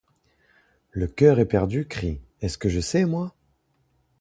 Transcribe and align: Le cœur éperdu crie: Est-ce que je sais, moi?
Le 0.89 1.05
cœur 1.05 1.37
éperdu 1.37 1.85
crie: 1.87 2.21
Est-ce 2.41 2.57
que 2.57 2.69
je 2.69 2.79
sais, 2.79 3.05
moi? 3.05 3.35